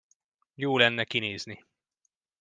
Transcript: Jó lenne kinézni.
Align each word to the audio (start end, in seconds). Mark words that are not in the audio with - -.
Jó 0.55 0.77
lenne 0.77 1.03
kinézni. 1.05 1.65